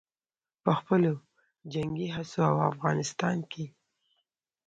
[0.63, 1.13] په خپلو
[1.73, 3.65] جنګي هڅو او افغانستان کښې